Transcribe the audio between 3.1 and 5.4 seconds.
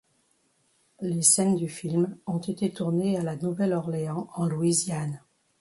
à La Nouvelle-Orléans en Louisiane.